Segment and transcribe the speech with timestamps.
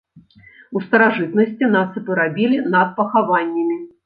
[0.79, 3.79] У старажытнасці насыпы рабілі над пахаваннямі.